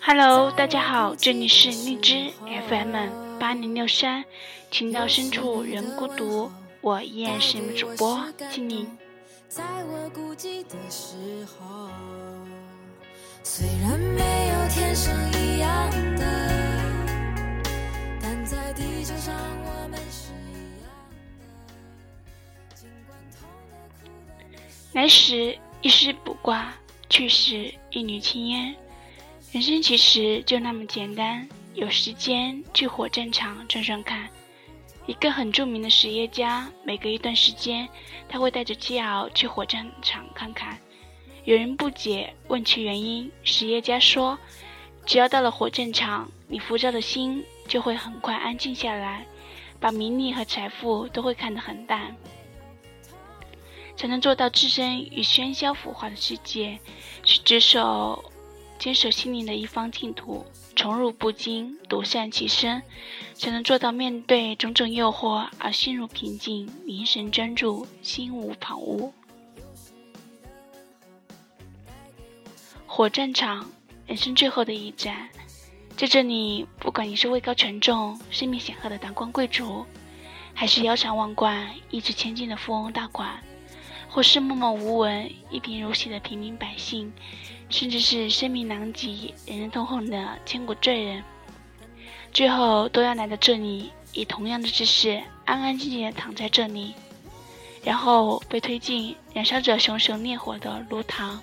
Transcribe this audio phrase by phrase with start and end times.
[0.00, 2.32] Hello，大家好，这里是荔枝
[2.66, 4.24] FM 八零六三，
[4.70, 8.88] 情到深处人孤独，我依然是你们主播静宁。
[13.42, 16.24] 虽然没有天生一样的，
[18.18, 20.88] 但在地球上我们是一样
[22.70, 22.80] 的。
[24.94, 26.72] 来时一丝不挂，
[27.10, 28.72] 去时一缕青烟。
[29.50, 34.28] 人生其实就那么简单，有时间去火葬场转转看。
[35.06, 37.88] 一个很著名的实业家，每隔一段时间，
[38.28, 40.78] 他会带着妻儿去火葬场看看。
[41.42, 44.38] 有人不解，问其原因，实业家说
[45.04, 49.26] ：“只要到了火葬场，你浮躁的心就会很快安静下来，
[49.80, 52.16] 把名利和财富都会看得很淡，
[53.96, 56.78] 才能做到置身于喧嚣腐化的世界，
[57.22, 58.24] 去执守。”
[58.78, 62.82] 坚守心灵的一方净土，宠辱不惊，独善其身，
[63.32, 69.12] 才能做到面对种种诱惑而心如平静，凝神专注，心无旁骛。
[72.88, 73.70] 火战场，
[74.08, 75.28] 人生最后的一站，
[75.96, 79.86] 在这里，不管你是位高权重、声名显赫的达官贵族，
[80.52, 83.40] 还是腰缠万贯、意志千金的富翁大款。
[84.12, 87.10] 或是默默无闻、一贫如洗的平民百姓，
[87.70, 91.24] 甚至是声名狼藉、人人痛恨的千古罪人，
[92.30, 96.92] 最后都要来到这里，以同样的姿势安安静静地躺在这里，
[97.82, 101.38] 然后被推进燃烧着熊熊烈火的炉膛。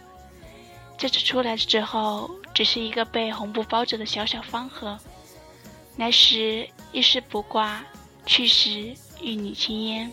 [0.95, 4.96] 这次出来之后，只是一个被红布包着的小小方盒，
[5.97, 7.84] 来时一丝不挂，
[8.28, 10.12] 去时一缕青烟。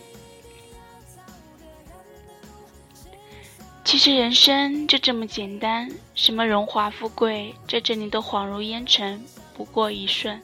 [3.87, 9.23] 其实人生就这么简单，什么荣华富贵，在这里都恍如烟尘，
[9.55, 10.41] 不过一瞬；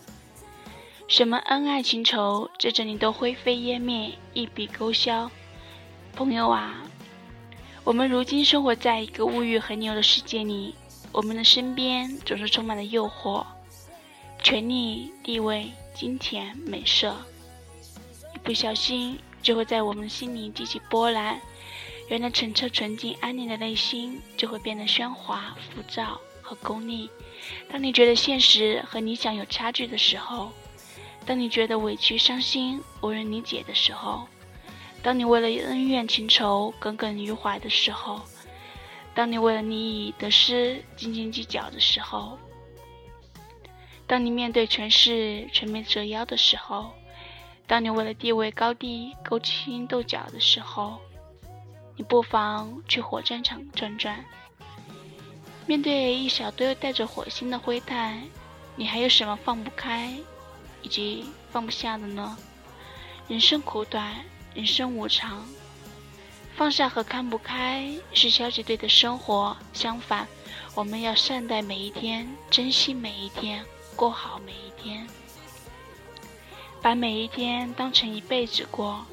[1.09, 5.29] 什么恩爱情仇，在这里都灰飞烟灭，一笔勾销。
[6.15, 6.85] 朋友啊，
[7.83, 10.73] 我们如今生活在一个物欲横流的世界里，
[11.11, 13.45] 我们的身边总是充满了诱惑，
[14.41, 17.13] 权力、地位、金钱、美色，
[18.33, 21.41] 一不小心就会在我们的心里激起波澜。
[22.09, 27.09] 原来澄澈纯净安宁的内心，就会变得喧哗、浮躁和功利。
[27.69, 30.51] 当你觉得现实和理想有差距的时候，
[31.25, 34.27] 当你觉得委屈、伤心、无人理解的时候，
[35.01, 38.21] 当你为了恩怨情仇耿耿于怀的时候，
[39.15, 42.37] 当你为了利益得失斤斤计较的时候，
[44.05, 46.91] 当你面对权势垂眉折腰的时候，
[47.65, 50.99] 当你为了地位高低勾心斗角的时候。
[51.95, 54.25] 你不妨去火战场转转，
[55.67, 58.23] 面对一小堆带着火星的灰炭，
[58.75, 60.11] 你还有什么放不开，
[60.81, 62.35] 以及放不下的呢？
[63.27, 65.45] 人生苦短，人生无常，
[66.55, 69.55] 放下和看不开是消极对的生活。
[69.71, 70.27] 相反，
[70.75, 73.63] 我们要善待每一天，珍惜每一天，
[73.95, 75.07] 过好每一天，
[76.81, 79.05] 把每一天当成一辈子过。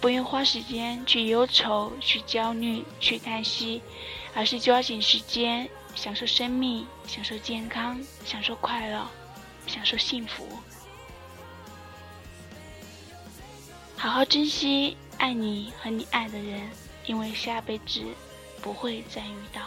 [0.00, 3.82] 不用花时间去忧愁、去焦虑、去叹息，
[4.34, 9.08] 而是抓紧时间享受生命、享受健康、享受快乐、
[9.66, 10.46] 享受幸福，
[13.96, 16.70] 好好珍惜爱你和你爱的人，
[17.06, 18.02] 因为下辈子
[18.62, 19.62] 不会再遇到。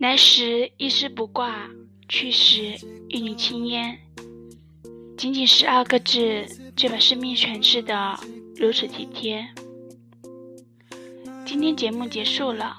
[0.00, 1.68] 来时一丝不挂，
[2.08, 2.76] 去时
[3.08, 3.98] 一缕青烟。
[5.16, 6.44] 仅仅十二个字，
[6.76, 8.18] 就把生命诠释的
[8.56, 9.42] 如此体贴。
[11.53, 12.77] 今天节目结束了，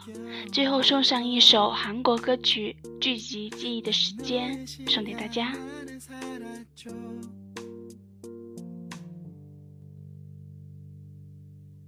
[0.53, 5.53] 最后送上一首韩国歌曲《聚集记忆的时间》，送给大家。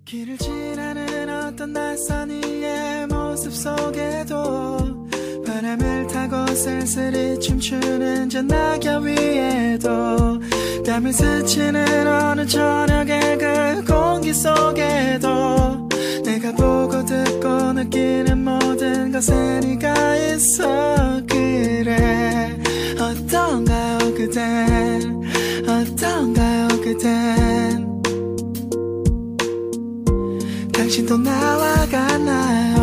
[0.05, 5.09] 길을 지나는 어떤 낯선 이의 모습 속에도
[5.47, 10.39] 바람을 타고 쓸쓸히 춤추는 저 낙엽 위에도
[10.85, 15.86] 땀을 스치는 어느 저녁의 그 공기 속에도
[16.24, 22.58] 내가 보고 듣고 느끼는 모든 것에 네가 있어 그래.
[23.00, 25.22] 어떤가요 그댄?
[25.68, 27.88] 어떤가요 그댄?
[30.74, 32.77] 당신도 나와 같나요